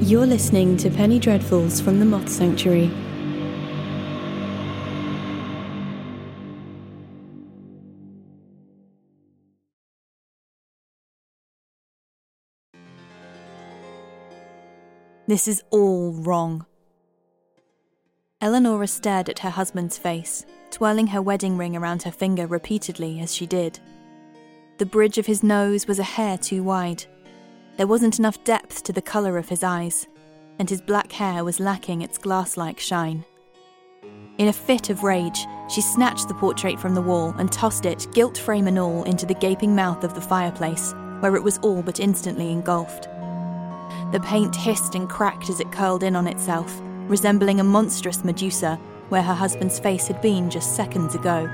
[0.00, 2.90] You're listening to Penny Dreadfuls from the Moth Sanctuary.
[15.26, 16.66] This is all wrong.
[18.42, 23.34] Eleonora stared at her husband's face, twirling her wedding ring around her finger repeatedly as
[23.34, 23.80] she did.
[24.76, 27.06] The bridge of his nose was a hair too wide.
[27.76, 30.08] There wasn't enough depth to the colour of his eyes,
[30.58, 33.24] and his black hair was lacking its glass like shine.
[34.38, 38.06] In a fit of rage, she snatched the portrait from the wall and tossed it,
[38.12, 41.82] gilt frame and all, into the gaping mouth of the fireplace, where it was all
[41.82, 43.04] but instantly engulfed.
[44.12, 48.80] The paint hissed and cracked as it curled in on itself, resembling a monstrous Medusa
[49.10, 51.46] where her husband's face had been just seconds ago.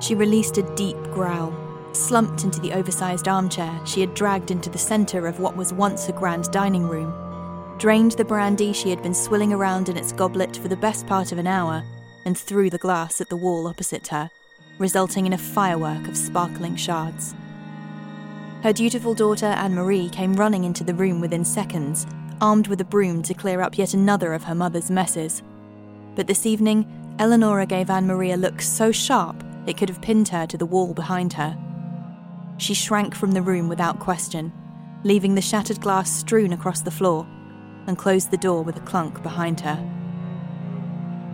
[0.00, 1.52] She released a deep growl,
[1.96, 6.08] slumped into the oversized armchair she had dragged into the centre of what was once
[6.08, 7.12] a grand dining room,
[7.78, 11.32] drained the brandy she had been swilling around in its goblet for the best part
[11.32, 11.84] of an hour,
[12.24, 14.30] and threw the glass at the wall opposite her,
[14.78, 17.34] resulting in a firework of sparkling shards.
[18.62, 22.06] Her dutiful daughter Anne Marie came running into the room within seconds,
[22.40, 25.42] armed with a broom to clear up yet another of her mother's messes.
[26.14, 26.86] But this evening,
[27.18, 30.66] Eleonora gave Anne Marie a look so sharp it could have pinned her to the
[30.66, 31.56] wall behind her.
[32.56, 34.52] She shrank from the room without question,
[35.02, 37.26] leaving the shattered glass strewn across the floor,
[37.86, 39.78] and closed the door with a clunk behind her.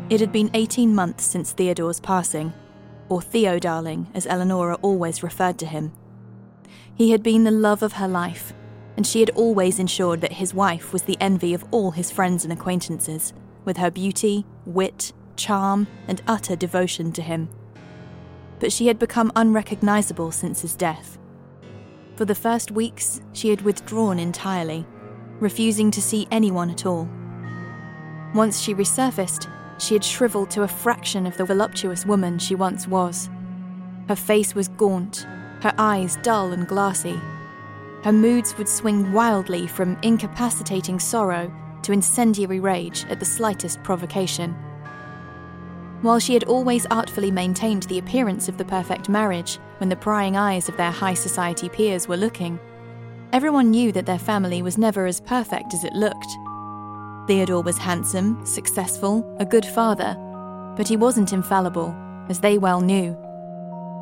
[0.09, 2.53] It had been 18 months since Theodore's passing,
[3.09, 5.93] or Theo darling, as Eleonora always referred to him.
[6.95, 8.53] He had been the love of her life,
[8.97, 12.45] and she had always ensured that his wife was the envy of all his friends
[12.45, 13.33] and acquaintances,
[13.65, 17.49] with her beauty, wit, charm, and utter devotion to him.
[18.61, 21.19] But she had become unrecognizable since his death.
[22.17, 24.87] For the first weeks, she had withdrawn entirely,
[25.41, 27.09] refusing to see anyone at all.
[28.35, 32.87] Once she resurfaced, she had shriveled to a fraction of the voluptuous woman she once
[32.87, 33.31] was.
[34.09, 35.27] Her face was gaunt,
[35.63, 37.19] her eyes dull and glassy.
[38.03, 41.51] Her moods would swing wildly from incapacitating sorrow
[41.83, 44.55] to incendiary rage at the slightest provocation.
[46.03, 50.35] While she had always artfully maintained the appearance of the perfect marriage when the prying
[50.35, 52.59] eyes of their high society peers were looking,
[53.35, 56.39] everyone knew that their family was never as perfect as it looked.
[57.27, 60.17] Theodore was handsome, successful, a good father,
[60.75, 61.95] but he wasn't infallible,
[62.31, 63.15] as they well knew.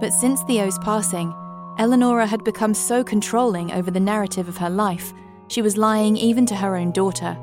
[0.01, 1.35] But since Theo's passing,
[1.79, 5.13] Eleonora had become so controlling over the narrative of her life,
[5.49, 7.37] she was lying even to her own daughter.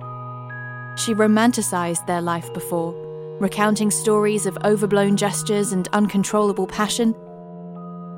[0.98, 2.94] She romanticized their life before,
[3.40, 7.14] recounting stories of overblown gestures and uncontrollable passion.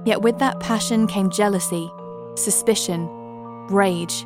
[0.06, 1.90] Yet with that passion came jealousy,
[2.36, 3.08] suspicion,
[3.70, 4.26] rage,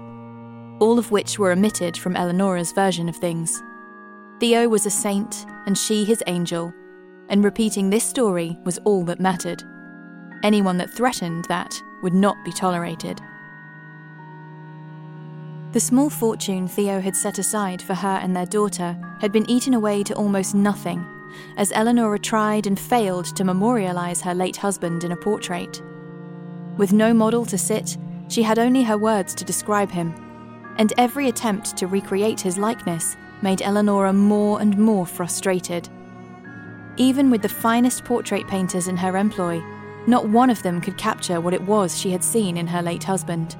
[0.79, 3.61] all of which were omitted from Eleonora's version of things.
[4.39, 6.73] Theo was a saint and she his angel,
[7.29, 9.63] and repeating this story was all that mattered.
[10.43, 11.73] Anyone that threatened that
[12.03, 13.21] would not be tolerated.
[15.71, 19.73] The small fortune Theo had set aside for her and their daughter had been eaten
[19.73, 21.05] away to almost nothing,
[21.55, 25.81] as Eleonora tried and failed to memorialize her late husband in a portrait.
[26.75, 30.13] With no model to sit, she had only her words to describe him,
[30.77, 35.87] and every attempt to recreate his likeness made Eleonora more and more frustrated.
[36.97, 39.63] Even with the finest portrait painters in her employ,
[40.05, 43.05] not one of them could capture what it was she had seen in her late
[43.05, 43.55] husband.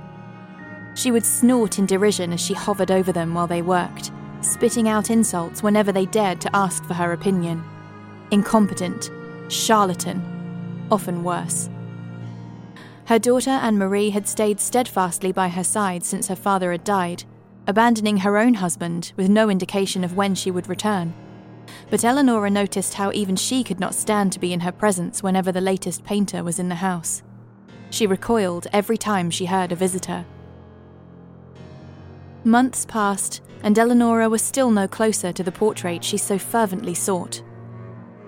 [0.94, 5.10] She would snort in derision as she hovered over them while they worked, spitting out
[5.10, 7.64] insults whenever they dared to ask for her opinion.
[8.32, 9.10] Incompetent,
[9.50, 11.70] charlatan, often worse.
[13.06, 17.24] Her daughter Anne Marie had stayed steadfastly by her side since her father had died,
[17.68, 21.14] abandoning her own husband with no indication of when she would return.
[21.90, 25.52] But Eleonora noticed how even she could not stand to be in her presence whenever
[25.52, 27.22] the latest painter was in the house.
[27.90, 30.26] She recoiled every time she heard a visitor.
[32.44, 37.44] Months passed, and Eleonora was still no closer to the portrait she so fervently sought.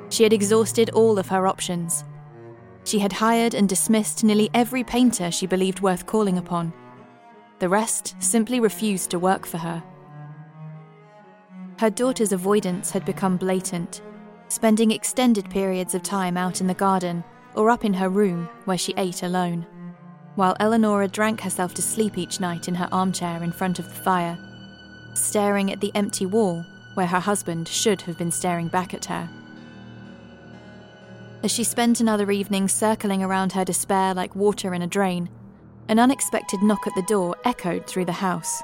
[0.10, 2.04] She had exhausted all of her options.
[2.84, 6.74] She had hired and dismissed nearly every painter she believed worth calling upon.
[7.58, 9.82] The rest simply refused to work for her.
[11.80, 14.02] Her daughter's avoidance had become blatant,
[14.48, 17.24] spending extended periods of time out in the garden
[17.56, 19.66] or up in her room where she ate alone,
[20.36, 24.04] while Eleonora drank herself to sleep each night in her armchair in front of the
[24.04, 24.38] fire,
[25.14, 26.66] staring at the empty wall
[26.96, 29.30] where her husband should have been staring back at her.
[31.44, 35.30] As she spent another evening circling around her despair like water in a drain,
[35.90, 38.62] an unexpected knock at the door echoed through the house.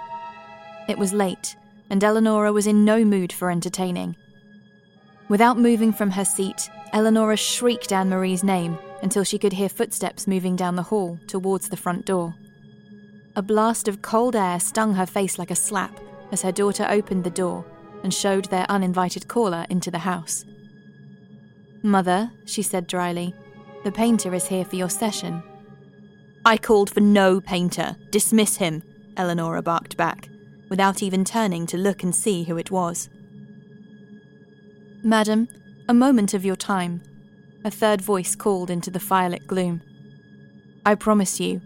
[0.88, 1.56] It was late,
[1.90, 4.16] and Eleonora was in no mood for entertaining.
[5.28, 10.28] Without moving from her seat, Eleonora shrieked Anne Marie's name until she could hear footsteps
[10.28, 12.36] moving down the hall towards the front door.
[13.36, 16.00] A blast of cold air stung her face like a slap
[16.32, 17.66] as her daughter opened the door
[18.04, 20.46] and showed their uninvited caller into the house.
[21.82, 23.34] Mother, she said dryly,
[23.84, 25.42] the painter is here for your session.
[26.46, 27.96] I called for no painter.
[28.12, 28.84] Dismiss him,
[29.18, 30.30] Eleonora barked back,
[30.70, 33.10] without even turning to look and see who it was.
[35.04, 35.48] Madam,
[35.88, 37.02] a moment of your time,
[37.66, 39.82] a third voice called into the firelit gloom.
[40.86, 41.62] I promise you,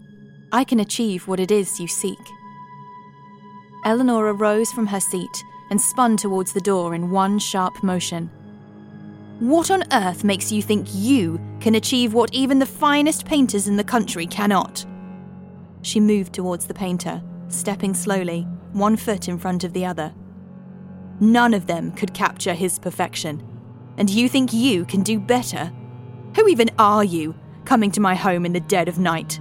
[0.51, 2.19] I can achieve what it is you seek.
[3.85, 8.29] Eleonora rose from her seat and spun towards the door in one sharp motion.
[9.39, 13.77] What on earth makes you think you can achieve what even the finest painters in
[13.77, 14.85] the country cannot?
[15.81, 20.13] She moved towards the painter, stepping slowly, one foot in front of the other.
[21.19, 23.43] None of them could capture his perfection.
[23.97, 25.71] And you think you can do better?
[26.35, 27.35] Who even are you,
[27.65, 29.39] coming to my home in the dead of night?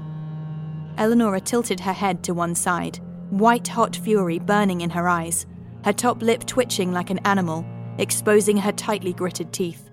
[0.99, 3.00] Eleonora tilted her head to one side,
[3.31, 5.47] white hot fury burning in her eyes,
[5.85, 7.65] her top lip twitching like an animal,
[7.99, 9.89] exposing her tightly gritted teeth.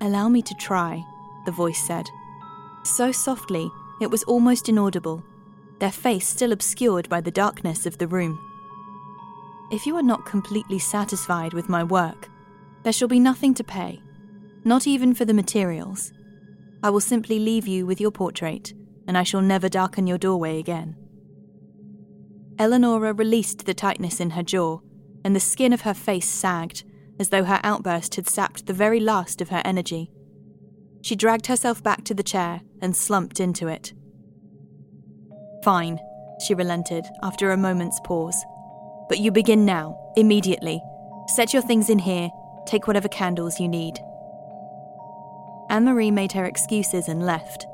[0.00, 1.04] Allow me to try,
[1.44, 2.06] the voice said.
[2.84, 3.70] So softly,
[4.00, 5.22] it was almost inaudible,
[5.78, 8.40] their face still obscured by the darkness of the room.
[9.70, 12.28] If you are not completely satisfied with my work,
[12.82, 14.00] there shall be nothing to pay,
[14.64, 16.12] not even for the materials.
[16.82, 18.72] I will simply leave you with your portrait,
[19.06, 20.96] and I shall never darken your doorway again.
[22.58, 24.80] Eleonora released the tightness in her jaw,
[25.24, 26.84] and the skin of her face sagged,
[27.18, 30.10] as though her outburst had sapped the very last of her energy.
[31.02, 33.92] She dragged herself back to the chair and slumped into it.
[35.64, 35.98] Fine,
[36.44, 38.44] she relented after a moment's pause.
[39.08, 40.80] But you begin now, immediately.
[41.28, 42.30] Set your things in here,
[42.66, 43.98] take whatever candles you need.
[45.72, 47.64] Anne Marie made her excuses and left.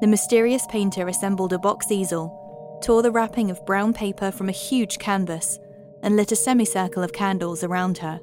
[0.00, 2.34] The mysterious painter assembled a box easel
[2.82, 5.58] tore the wrapping of brown paper from a huge canvas,
[6.02, 8.20] and lit a semicircle of candles around her.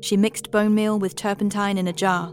[0.00, 2.32] She mixed bone meal with turpentine in a jar,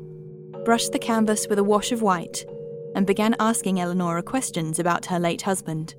[0.65, 2.45] brushed the canvas with a wash of white,
[2.93, 5.95] and began asking Eleonora questions about her late husband.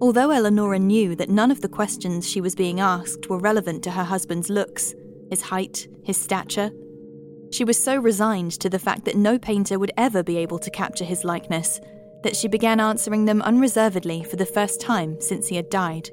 [0.00, 3.90] Although Eleonora knew that none of the questions she was being asked were relevant to
[3.90, 4.94] her husband's looks,
[5.28, 6.70] his height, his stature,
[7.50, 10.70] she was so resigned to the fact that no painter would ever be able to
[10.70, 11.80] capture his likeness
[12.22, 16.10] that she began answering them unreservedly for the first time since he had died.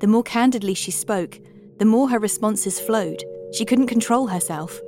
[0.00, 1.40] The more candidly she spoke,
[1.78, 3.24] the more her responses flowed.
[3.52, 4.80] She couldn't control herself.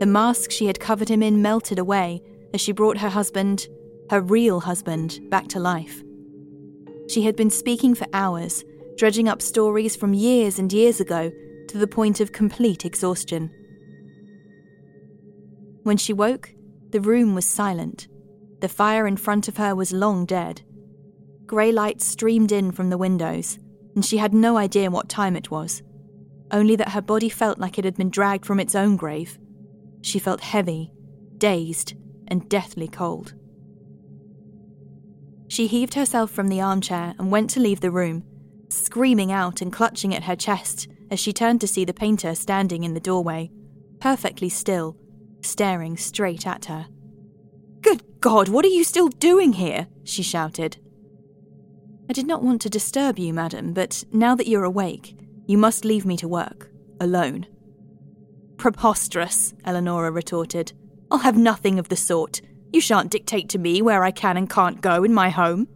[0.00, 2.22] The mask she had covered him in melted away
[2.52, 3.68] as she brought her husband,
[4.10, 6.02] her real husband, back to life.
[7.08, 8.64] She had been speaking for hours,
[8.96, 11.30] dredging up stories from years and years ago
[11.68, 13.50] to the point of complete exhaustion.
[15.84, 16.54] When she woke,
[16.90, 18.08] the room was silent.
[18.60, 20.62] The fire in front of her was long dead.
[21.44, 23.58] Grey light streamed in from the windows,
[23.94, 25.82] and she had no idea what time it was,
[26.50, 29.38] only that her body felt like it had been dragged from its own grave.
[30.00, 30.90] She felt heavy,
[31.36, 31.92] dazed,
[32.28, 33.34] and deathly cold.
[35.48, 38.24] She heaved herself from the armchair and went to leave the room,
[38.70, 42.84] screaming out and clutching at her chest as she turned to see the painter standing
[42.84, 43.50] in the doorway,
[44.00, 44.96] perfectly still,
[45.44, 46.86] staring straight at her.
[47.80, 49.86] Good God, what are you still doing here?
[50.04, 50.78] she shouted.
[52.08, 55.84] I did not want to disturb you, madam, but now that you're awake, you must
[55.84, 56.70] leave me to work,
[57.00, 57.46] alone.
[58.56, 60.72] Preposterous, Eleonora retorted.
[61.10, 62.40] I'll have nothing of the sort.
[62.72, 65.68] You shan't dictate to me where I can and can't go in my home.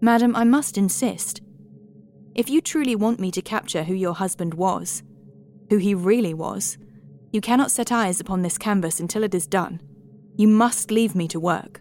[0.00, 1.42] Madam, I must insist.
[2.34, 5.02] If you truly want me to capture who your husband was,
[5.68, 6.78] who he really was,
[7.30, 9.80] you cannot set eyes upon this canvas until it is done.
[10.36, 11.80] You must leave me to work.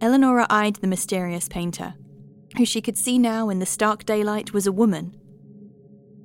[0.00, 1.94] Eleonora eyed the mysterious painter,
[2.56, 5.16] who she could see now in the stark daylight was a woman.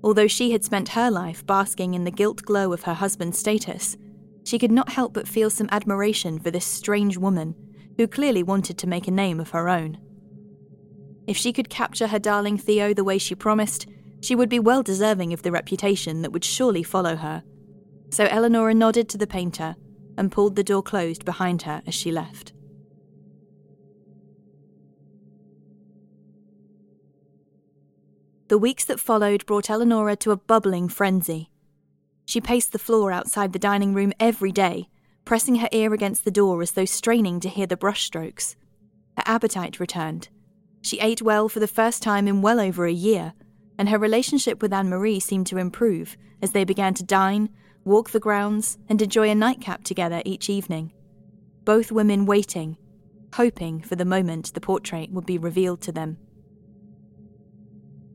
[0.03, 3.97] Although she had spent her life basking in the gilt glow of her husband's status,
[4.43, 7.55] she could not help but feel some admiration for this strange woman
[7.97, 9.97] who clearly wanted to make a name of her own.
[11.27, 13.87] If she could capture her darling Theo the way she promised,
[14.21, 17.43] she would be well deserving of the reputation that would surely follow her.
[18.11, 19.75] So Eleonora nodded to the painter
[20.17, 22.53] and pulled the door closed behind her as she left.
[28.49, 31.51] The weeks that followed brought Eleonora to a bubbling frenzy.
[32.25, 34.89] She paced the floor outside the dining room every day,
[35.23, 38.55] pressing her ear against the door as though straining to hear the brushstrokes.
[39.17, 40.29] her appetite returned.
[40.81, 43.33] She ate well for the first time in well over a year,
[43.79, 47.49] and her relationship with Anne Marie seemed to improve as they began to dine,
[47.85, 50.91] walk the grounds, and enjoy a nightcap together each evening.
[51.63, 52.77] Both women waiting,
[53.35, 56.17] hoping for the moment the portrait would be revealed to them.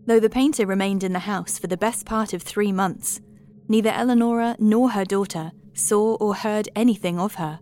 [0.07, 3.23] Though the painter remained in the house for the best part of three months,
[3.67, 7.61] neither Eleonora nor her daughter saw or heard anything of her.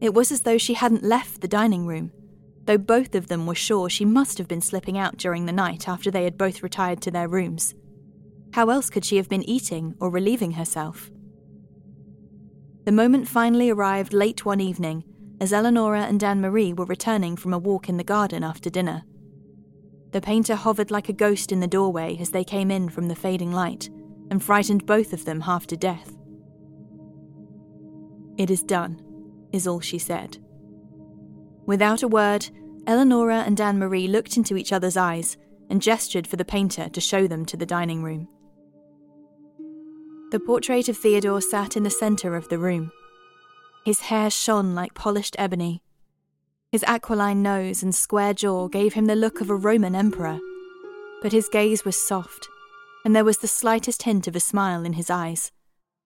[0.00, 2.10] It was as though she hadn't left the dining room,
[2.66, 5.88] though both of them were sure she must have been slipping out during the night
[5.88, 7.74] after they had both retired to their rooms.
[8.52, 11.10] How else could she have been eating or relieving herself?
[12.84, 15.04] The moment finally arrived late one evening
[15.40, 19.02] as Eleonora and Anne Marie were returning from a walk in the garden after dinner.
[20.12, 23.14] The painter hovered like a ghost in the doorway as they came in from the
[23.14, 23.90] fading light
[24.30, 26.16] and frightened both of them half to death.
[28.38, 29.02] It is done,
[29.52, 30.38] is all she said.
[31.66, 32.48] Without a word,
[32.86, 35.36] Eleonora and Anne Marie looked into each other's eyes
[35.68, 38.28] and gestured for the painter to show them to the dining room.
[40.30, 42.92] The portrait of Theodore sat in the centre of the room.
[43.84, 45.82] His hair shone like polished ebony.
[46.70, 50.38] His aquiline nose and square jaw gave him the look of a Roman emperor.
[51.22, 52.48] But his gaze was soft,
[53.04, 55.52] and there was the slightest hint of a smile in his eyes,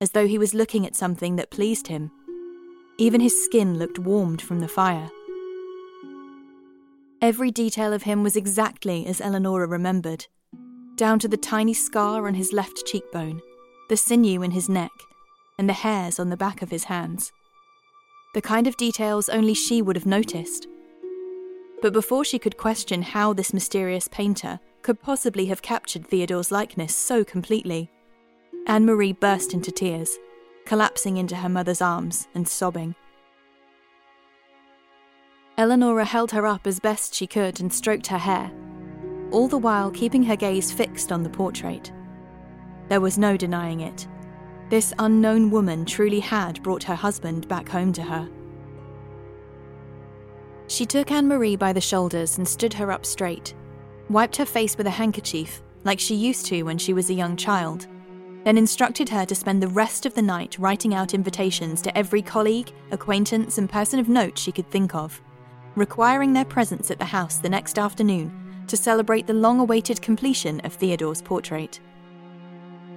[0.00, 2.10] as though he was looking at something that pleased him.
[2.98, 5.10] Even his skin looked warmed from the fire.
[7.20, 10.26] Every detail of him was exactly as Eleonora remembered,
[10.96, 13.40] down to the tiny scar on his left cheekbone,
[13.88, 14.92] the sinew in his neck,
[15.58, 17.32] and the hairs on the back of his hands
[18.32, 20.68] the kind of details only she would have noticed.
[21.82, 26.94] But before she could question how this mysterious painter could possibly have captured Theodore's likeness
[26.94, 27.90] so completely,
[28.66, 30.16] Anne Marie burst into tears,
[30.64, 32.94] collapsing into her mother's arms and sobbing.
[35.60, 38.50] Eleonora held her up as best she could and stroked her hair,
[39.30, 41.92] all the while keeping her gaze fixed on the portrait.
[42.88, 44.08] There was no denying it.
[44.70, 48.26] This unknown woman truly had brought her husband back home to her.
[50.66, 53.52] She took Anne Marie by the shoulders and stood her up straight,
[54.08, 57.36] wiped her face with a handkerchief, like she used to when she was a young
[57.36, 57.86] child,
[58.44, 62.22] then instructed her to spend the rest of the night writing out invitations to every
[62.22, 65.20] colleague, acquaintance, and person of note she could think of,
[65.74, 70.60] requiring their presence at the house the next afternoon to celebrate the long awaited completion
[70.60, 71.80] of Theodore's portrait.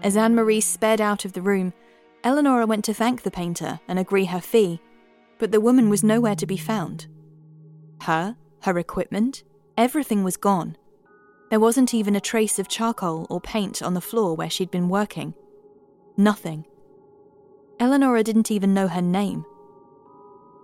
[0.01, 1.74] As Anne Marie sped out of the room,
[2.24, 4.82] Eleonora went to thank the painter and agree her fee,
[5.39, 7.08] but the woman was nowhere to be found.
[8.01, 9.44] Her, her equipment,
[9.77, 10.77] everything was gone.
[11.50, 14.89] There wasn't even a trace of charcoal or paint on the floor where she'd been
[14.89, 15.34] working.
[16.18, 16.65] Nothing.
[17.80, 19.46] Eleonora didn't even know her name.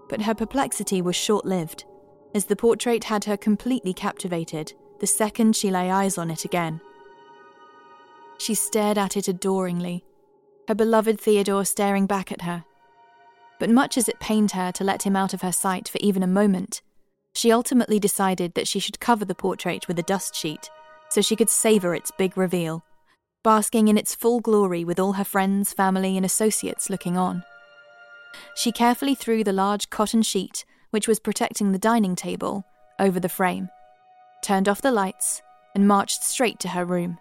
[0.07, 1.85] But her perplexity was short lived,
[2.33, 6.81] as the portrait had her completely captivated the second she lay eyes on it again.
[8.37, 10.03] She stared at it adoringly,
[10.67, 12.65] her beloved Theodore staring back at her.
[13.59, 16.23] But much as it pained her to let him out of her sight for even
[16.23, 16.81] a moment,
[17.33, 20.69] she ultimately decided that she should cover the portrait with a dust sheet
[21.09, 22.83] so she could savour its big reveal,
[23.43, 27.43] basking in its full glory with all her friends, family, and associates looking on.
[28.55, 32.65] She carefully threw the large cotton sheet, which was protecting the dining table,
[32.99, 33.69] over the frame,
[34.43, 35.41] turned off the lights,
[35.75, 37.17] and marched straight to her room.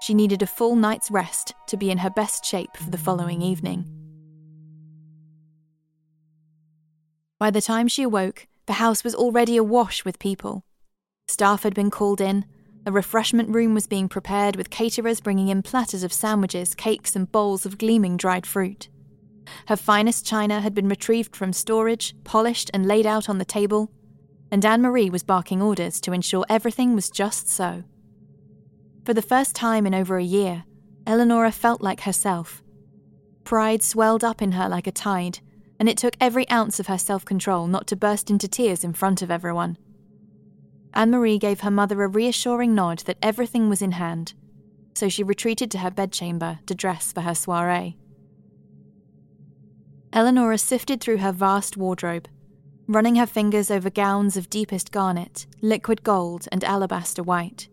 [0.00, 3.42] She needed a full night's rest to be in her best shape for the following
[3.42, 3.86] evening.
[7.38, 10.64] By the time she awoke, the house was already awash with people.
[11.28, 12.44] Staff had been called in,
[12.84, 17.30] a refreshment room was being prepared with caterers bringing in platters of sandwiches, cakes, and
[17.30, 18.88] bowls of gleaming dried fruit.
[19.66, 23.90] Her finest china had been retrieved from storage, polished, and laid out on the table,
[24.50, 27.84] and Anne Marie was barking orders to ensure everything was just so.
[29.04, 30.64] For the first time in over a year,
[31.06, 32.62] Eleonora felt like herself.
[33.44, 35.40] Pride swelled up in her like a tide,
[35.80, 38.92] and it took every ounce of her self control not to burst into tears in
[38.92, 39.76] front of everyone.
[40.94, 44.34] Anne Marie gave her mother a reassuring nod that everything was in hand,
[44.94, 47.96] so she retreated to her bedchamber to dress for her soiree.
[50.12, 52.28] Eleonora sifted through her vast wardrobe,
[52.86, 57.68] running her fingers over gowns of deepest garnet, liquid gold, and alabaster white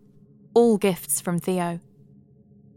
[0.54, 1.80] all gifts from Theo.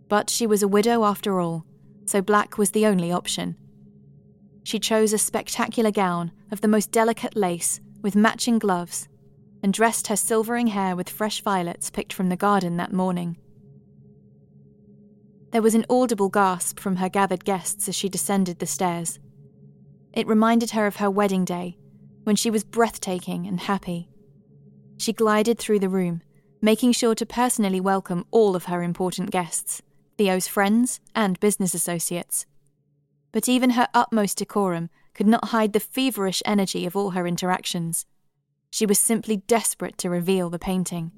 [0.08, 1.65] But she was a widow after all,
[2.05, 3.55] so black was the only option.
[4.63, 9.08] She chose a spectacular gown of the most delicate lace with matching gloves
[9.62, 13.38] and dressed her silvering hair with fresh violets picked from the garden that morning.
[15.51, 19.20] There was an audible gasp from her gathered guests as she descended the stairs.
[20.13, 21.77] It reminded her of her wedding day,
[22.24, 24.10] when she was breathtaking and happy,
[24.98, 26.22] She glided through the room,
[26.62, 29.82] making sure to personally welcome all of her important guests,
[30.17, 32.46] Theo's friends and business associates.
[33.32, 38.05] But even her utmost decorum could not hide the feverish energy of all her interactions.
[38.72, 41.12] She was simply desperate to reveal the painting.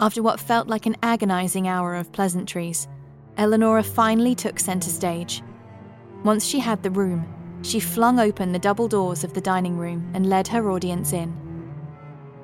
[0.00, 2.88] After what felt like an agonizing hour of pleasantries,
[3.38, 5.42] Eleonora finally took centre stage.
[6.24, 7.26] Once she had the room,
[7.62, 11.36] she flung open the double doors of the dining room and led her audience in.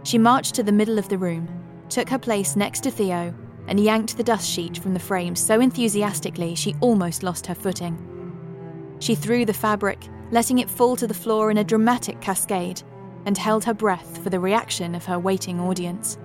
[0.02, 1.48] She marched to the middle of the room,
[1.88, 3.34] took her place next to Theo,
[3.68, 7.96] and yanked the dust sheet from the frame so enthusiastically she almost lost her footing.
[8.98, 12.82] She threw the fabric, letting it fall to the floor in a dramatic cascade,
[13.26, 16.18] and held her breath for the reaction of her waiting audience.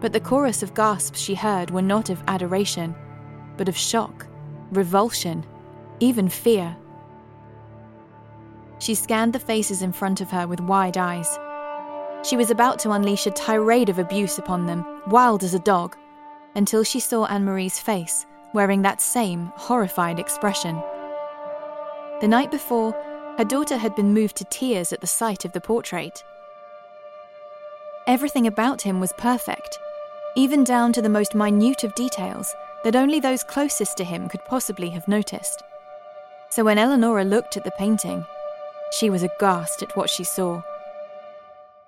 [0.00, 2.94] But the chorus of gasps she heard were not of adoration,
[3.56, 4.26] but of shock,
[4.72, 5.46] revulsion,
[6.00, 6.76] even fear.
[8.78, 11.38] She scanned the faces in front of her with wide eyes.
[12.22, 15.96] She was about to unleash a tirade of abuse upon them, wild as a dog,
[16.54, 20.80] until she saw Anne Marie's face, wearing that same horrified expression.
[22.20, 22.92] The night before,
[23.38, 26.22] her daughter had been moved to tears at the sight of the portrait.
[28.06, 29.78] Everything about him was perfect,
[30.36, 34.44] even down to the most minute of details that only those closest to him could
[34.44, 35.62] possibly have noticed.
[36.54, 38.24] So when Eleonora looked at the painting,
[38.92, 40.62] she was aghast at what she saw.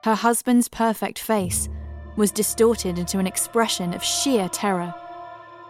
[0.03, 1.69] Her husband's perfect face
[2.17, 4.93] was distorted into an expression of sheer terror.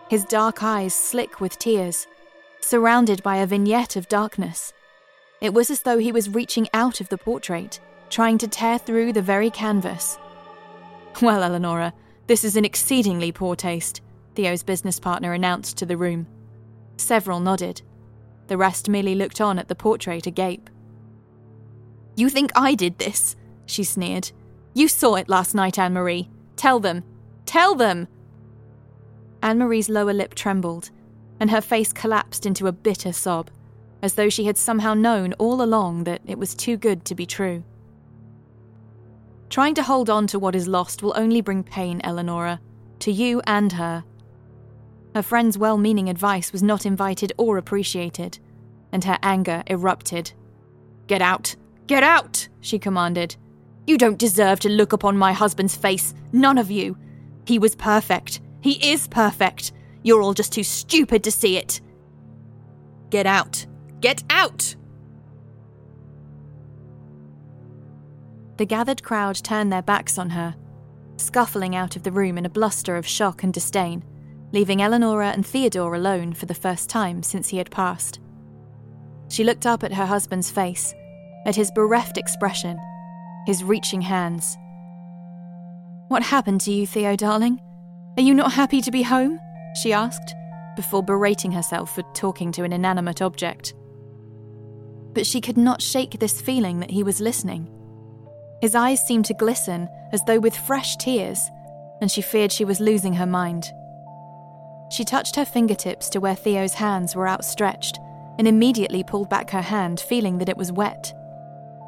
[0.09, 2.07] His dark eyes slick with tears,
[2.61, 4.73] surrounded by a vignette of darkness.
[5.43, 9.13] It was as though he was reaching out of the portrait, trying to tear through
[9.13, 10.17] the very canvas.
[11.21, 11.93] Well, Eleonora,
[12.29, 14.01] this is in exceedingly poor taste,
[14.37, 16.27] Theo's business partner announced to the room.
[16.97, 17.83] Several nodded.
[18.49, 20.71] The rest merely looked on at the portrait agape.
[22.15, 23.37] You think I did this?
[23.67, 24.31] she sneered.
[24.75, 26.29] You saw it last night, Anne Marie.
[26.57, 27.05] Tell them.
[27.45, 28.09] Tell them!
[29.43, 30.91] Anne Marie's lower lip trembled,
[31.39, 33.51] and her face collapsed into a bitter sob,
[34.03, 37.27] as though she had somehow known all along that it was too good to be
[37.27, 37.63] true.
[39.49, 42.61] Trying to hold on to what is lost will only bring pain, Eleonora,
[43.01, 44.05] to you and her.
[45.17, 48.39] Her friend's well meaning advice was not invited or appreciated,
[48.93, 50.35] and her anger erupted.
[51.07, 51.57] Get out!
[51.87, 52.49] Get out!
[52.61, 53.35] she commanded.
[53.87, 56.99] You don't deserve to look upon my husband's face, none of you.
[57.47, 58.41] He was perfect.
[58.61, 59.73] He is perfect.
[60.03, 61.81] You're all just too stupid to see it.
[63.09, 63.65] Get out!
[64.03, 64.77] Get out!
[68.59, 70.57] The gathered crowd turned their backs on her,
[71.17, 74.05] scuffling out of the room in a bluster of shock and disdain,
[74.53, 78.21] leaving Eleonora and Theodore alone for the first time since he had passed.
[79.29, 80.95] She looked up at her husband's face,
[81.47, 82.79] at his bereft expression,
[83.47, 84.57] his reaching hands.
[86.09, 87.61] What happened to you, Theo, darling?
[88.17, 89.41] Are you not happy to be home?
[89.83, 90.35] she asked,
[90.77, 93.75] before berating herself for talking to an inanimate object.
[95.13, 97.69] But she could not shake this feeling that he was listening.
[98.61, 101.41] His eyes seemed to glisten as though with fresh tears,
[102.01, 103.71] and she feared she was losing her mind.
[104.89, 107.99] She touched her fingertips to where Theo's hands were outstretched
[108.39, 111.13] and immediately pulled back her hand, feeling that it was wet.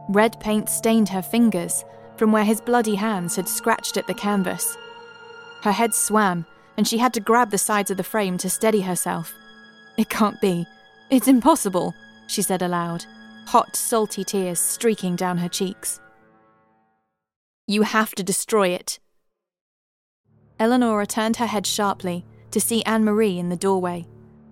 [0.09, 1.85] Red paint stained her fingers
[2.17, 4.77] from where his bloody hands had scratched at the canvas.
[5.63, 8.81] Her head swam, and she had to grab the sides of the frame to steady
[8.81, 9.35] herself.
[9.97, 10.67] It can't be.
[11.11, 11.95] It's impossible,
[12.27, 13.05] she said aloud,
[13.47, 16.01] hot, salty tears streaking down her cheeks.
[17.67, 18.99] You have to destroy it.
[20.59, 24.07] Eleonora turned her head sharply to see Anne Marie in the doorway,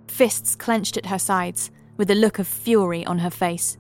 [0.09, 3.79] fists clenched at her sides, with a look of fury on her face.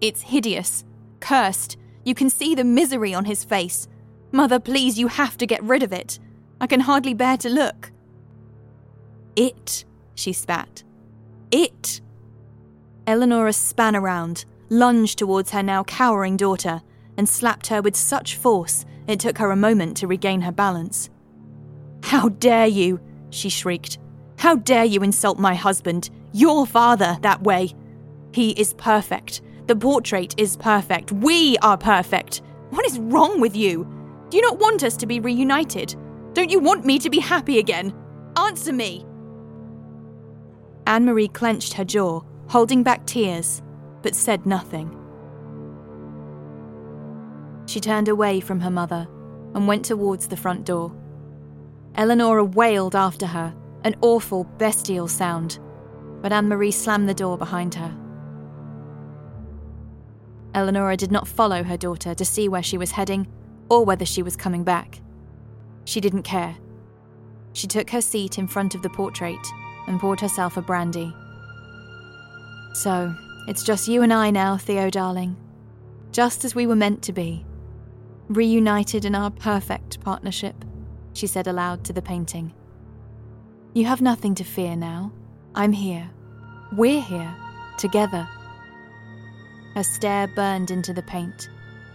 [0.00, 0.84] It's hideous,
[1.20, 1.76] cursed.
[2.04, 3.88] You can see the misery on his face.
[4.32, 6.18] Mother, please, you have to get rid of it.
[6.60, 7.92] I can hardly bear to look.
[9.34, 10.82] It, she spat.
[11.50, 12.00] It.
[13.06, 16.82] Eleonora span around, lunged towards her now cowering daughter,
[17.16, 21.10] and slapped her with such force it took her a moment to regain her balance.
[22.02, 23.00] How dare you!
[23.36, 23.98] She shrieked.
[24.38, 27.72] How dare you insult my husband, your father, that way?
[28.32, 29.42] He is perfect.
[29.66, 31.12] The portrait is perfect.
[31.12, 32.42] We are perfect.
[32.70, 33.86] What is wrong with you?
[34.30, 35.94] Do you not want us to be reunited?
[36.34, 37.94] Don't you want me to be happy again?
[38.36, 39.06] Answer me!
[40.86, 43.62] Anne Marie clenched her jaw, holding back tears,
[44.02, 44.94] but said nothing.
[47.66, 49.08] She turned away from her mother
[49.54, 50.94] and went towards the front door.
[51.96, 53.54] Eleonora wailed after her,
[53.84, 55.58] an awful, bestial sound,
[56.20, 57.96] but Anne Marie slammed the door behind her.
[60.54, 63.26] Eleonora did not follow her daughter to see where she was heading
[63.70, 65.00] or whether she was coming back.
[65.84, 66.56] She didn't care.
[67.52, 69.46] She took her seat in front of the portrait
[69.86, 71.14] and poured herself a brandy.
[72.74, 73.14] So,
[73.48, 75.36] it's just you and I now, Theo darling.
[76.12, 77.46] Just as we were meant to be.
[78.28, 80.64] Reunited in our perfect partnership,
[81.16, 82.52] she said aloud to the painting.
[83.72, 85.12] You have nothing to fear now.
[85.54, 86.10] I'm here.
[86.72, 87.34] We're here.
[87.78, 88.28] Together.
[89.74, 91.48] Her stare burned into the paint.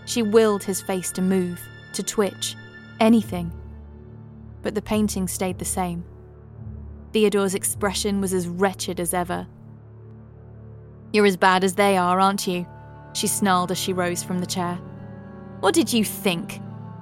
[0.06, 1.62] She willed his face to move,
[1.94, 2.56] to twitch,
[3.00, 3.52] anything.
[4.62, 6.04] But the painting stayed the same.
[7.14, 9.48] Theodore's expression was as wretched as ever.
[11.14, 12.66] You're as bad as they are, aren't you?
[13.14, 14.76] She snarled as she rose from the chair.
[15.60, 16.60] What did you think?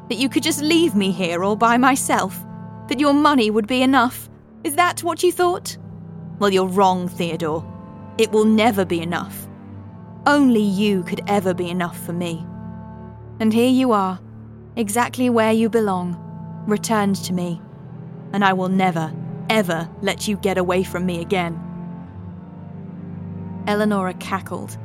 [0.10, 2.44] That you could just leave me here all by myself?
[2.88, 4.30] That your money would be enough?
[4.64, 5.78] Is that what you thought?
[6.40, 7.66] Well, you're wrong, Theodore.
[8.18, 9.48] It will never be enough.
[10.26, 12.46] Only you could ever be enough for me.
[13.40, 14.20] And here you are,
[14.76, 16.18] exactly where you belong,
[16.68, 17.62] returned to me.
[18.34, 19.14] And I will never,
[19.50, 21.60] ever let you get away from me again.
[23.68, 24.78] Eleonora cackled,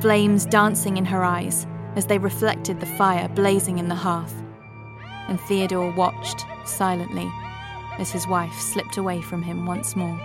[0.00, 4.43] flames dancing in her eyes as they reflected the fire blazing in the hearth.
[5.28, 7.30] And Theodore watched silently
[7.98, 10.20] as his wife slipped away from him once more.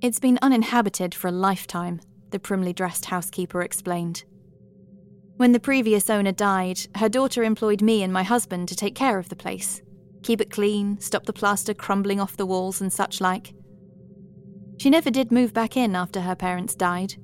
[0.00, 2.00] It's been uninhabited for a lifetime,
[2.30, 4.24] the primly dressed housekeeper explained.
[5.36, 9.18] When the previous owner died, her daughter employed me and my husband to take care
[9.18, 9.80] of the place,
[10.22, 13.54] keep it clean, stop the plaster crumbling off the walls and such like.
[14.78, 17.14] She never did move back in after her parents died,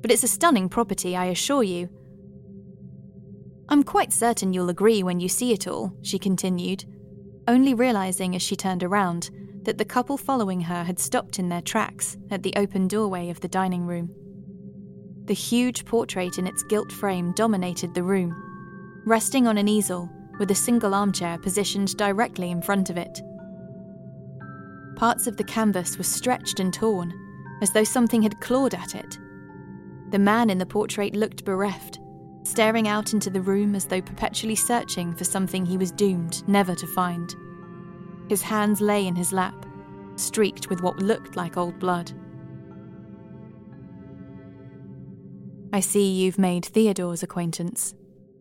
[0.00, 1.88] but it's a stunning property, I assure you,
[3.72, 6.84] I'm quite certain you'll agree when you see it all, she continued,
[7.48, 9.30] only realizing as she turned around
[9.62, 13.40] that the couple following her had stopped in their tracks at the open doorway of
[13.40, 14.10] the dining room.
[15.24, 18.34] The huge portrait in its gilt frame dominated the room,
[19.06, 23.22] resting on an easel with a single armchair positioned directly in front of it.
[24.96, 27.12] Parts of the canvas were stretched and torn,
[27.60, 29.18] as though something had clawed at it.
[30.10, 31.98] The man in the portrait looked bereft,
[32.44, 36.74] staring out into the room as though perpetually searching for something he was doomed never
[36.74, 37.34] to find.
[38.28, 39.66] His hands lay in his lap,
[40.16, 42.12] streaked with what looked like old blood.
[45.72, 47.94] I see you've made Theodore's acquaintance,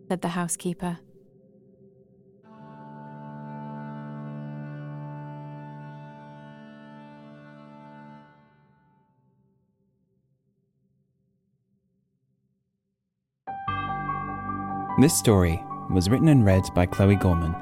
[0.09, 0.99] said the housekeeper.
[15.01, 17.55] This story was written and read by Chloe Gorman,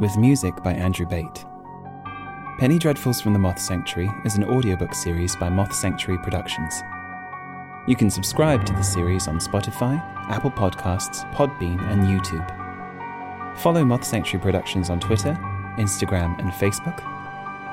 [0.00, 1.44] with music by Andrew Bate.
[2.58, 6.82] Penny Dreadfuls from the Moth Sanctuary is an audiobook series by Moth Sanctuary Productions.
[7.86, 13.56] You can subscribe to the series on Spotify, Apple Podcasts, Podbean, and YouTube.
[13.58, 15.38] Follow Moth Sanctuary Productions on Twitter,
[15.78, 17.00] Instagram, and Facebook.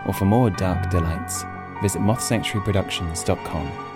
[0.06, 1.44] Or for more dark delights,
[1.82, 3.87] visit mothsanctuaryproductions.com.